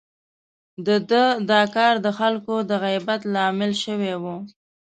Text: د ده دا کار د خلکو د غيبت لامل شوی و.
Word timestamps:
د 0.85 0.87
ده 1.09 1.23
دا 1.51 1.61
کار 1.75 1.93
د 2.05 2.07
خلکو 2.19 2.55
د 2.69 2.71
غيبت 2.83 3.21
لامل 3.33 3.71
شوی 3.83 4.13
و. 4.21 4.23